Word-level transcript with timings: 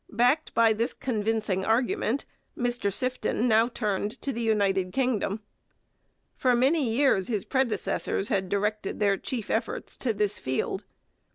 Backed 0.09 0.55
by 0.55 0.73
this 0.73 0.93
convincing 0.93 1.63
argument, 1.63 2.25
Mr 2.57 2.91
Sifton 2.91 3.47
now 3.47 3.67
turned 3.67 4.19
to 4.23 4.33
the 4.33 4.41
United 4.41 4.93
Kingdom. 4.93 5.43
For 6.35 6.55
many 6.55 6.89
years 6.89 7.27
his 7.27 7.45
predecessors 7.45 8.29
had 8.29 8.49
directed 8.49 8.99
their 8.99 9.15
chief 9.15 9.51
efforts 9.51 9.95
to 9.97 10.11
this 10.11 10.39
field. 10.39 10.85